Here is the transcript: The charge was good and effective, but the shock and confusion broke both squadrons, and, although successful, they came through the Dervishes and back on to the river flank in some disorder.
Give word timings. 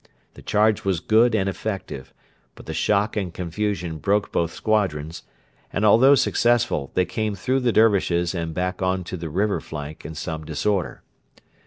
The 0.33 0.41
charge 0.41 0.83
was 0.83 0.99
good 0.99 1.35
and 1.35 1.47
effective, 1.47 2.11
but 2.55 2.65
the 2.65 2.73
shock 2.73 3.15
and 3.15 3.31
confusion 3.31 3.99
broke 3.99 4.31
both 4.31 4.51
squadrons, 4.51 5.21
and, 5.71 5.85
although 5.85 6.15
successful, 6.15 6.89
they 6.95 7.05
came 7.05 7.35
through 7.35 7.59
the 7.59 7.71
Dervishes 7.71 8.33
and 8.33 8.51
back 8.51 8.81
on 8.81 9.03
to 9.03 9.15
the 9.15 9.29
river 9.29 9.61
flank 9.61 10.03
in 10.03 10.15
some 10.15 10.43
disorder. 10.43 11.03